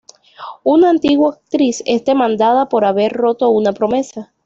Una 0.63 0.89
antigua 0.89 1.29
actriz 1.35 1.83
es 1.85 2.03
demandada 2.03 2.69
por 2.69 2.85
haber 2.85 3.11
roto 3.13 3.49
una 3.51 3.71
promesa. 3.71 4.33